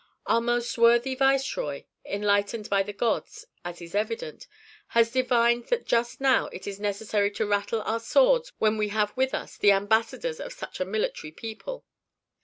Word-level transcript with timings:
Our 0.25 0.41
most 0.41 0.79
worthy 0.79 1.13
viceroy, 1.13 1.83
enlightened 2.03 2.71
by 2.71 2.81
the 2.81 2.91
gods, 2.91 3.45
as 3.63 3.83
is 3.83 3.93
evident, 3.93 4.47
has 4.97 5.11
divined 5.11 5.67
that 5.67 5.85
just 5.85 6.19
now 6.19 6.47
it 6.47 6.65
is 6.65 6.79
necessary 6.79 7.29
to 7.29 7.45
rattle 7.45 7.83
our 7.83 7.99
swords 7.99 8.51
when 8.57 8.77
we 8.77 8.87
have 8.89 9.15
with 9.15 9.35
us 9.35 9.57
the 9.57 9.73
ambassadors 9.73 10.39
of 10.39 10.53
such 10.53 10.79
a 10.79 10.85
military 10.85 11.29
people. 11.31 11.85